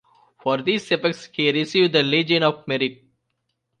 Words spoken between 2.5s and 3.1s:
Merit.